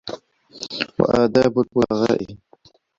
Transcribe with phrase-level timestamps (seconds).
[0.99, 2.23] وَآدَابِ الْبُلَغَاءِ